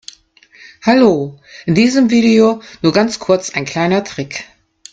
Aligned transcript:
Hallo, 0.83 1.39
in 1.67 1.75
diesem 1.75 2.09
Video 2.09 2.63
nur 2.81 2.91
ganz 2.91 3.19
kurz 3.19 3.51
ein 3.51 3.65
kleiner 3.65 4.03
Trick. 4.03 4.45